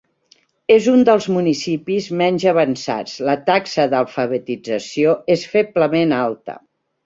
És 0.75 0.87
un 0.93 1.03
dels 1.09 1.27
municipis 1.35 2.07
menys 2.23 2.47
avançats, 2.53 3.19
la 3.29 3.37
taxa 3.53 3.87
d'alfabetització 3.95 5.17
és 5.39 5.49
feblement 5.57 6.21
alta. 6.25 6.61